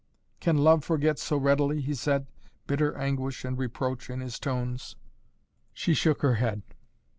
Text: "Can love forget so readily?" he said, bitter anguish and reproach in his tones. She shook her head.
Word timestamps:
"Can 0.39 0.57
love 0.57 0.83
forget 0.83 1.19
so 1.19 1.37
readily?" 1.37 1.79
he 1.79 1.93
said, 1.93 2.25
bitter 2.65 2.97
anguish 2.97 3.45
and 3.45 3.55
reproach 3.55 4.09
in 4.09 4.19
his 4.19 4.39
tones. 4.39 4.95
She 5.73 5.93
shook 5.93 6.23
her 6.23 6.33
head. 6.41 6.63